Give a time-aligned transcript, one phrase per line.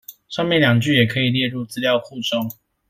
[0.27, 2.49] 上面兩句也可以列入資料庫中